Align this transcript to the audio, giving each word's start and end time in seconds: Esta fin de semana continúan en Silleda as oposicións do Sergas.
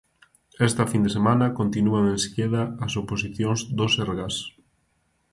Esta 0.67 0.83
fin 0.91 1.01
de 1.03 1.11
semana 1.17 1.53
continúan 1.59 2.05
en 2.13 2.17
Silleda 2.23 2.63
as 2.85 2.93
oposicións 3.01 3.59
do 3.77 3.85
Sergas. 3.95 4.35